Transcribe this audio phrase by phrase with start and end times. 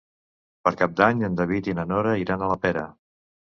[0.67, 2.89] Per Cap d'Any en David i na Nora iran a la Pera.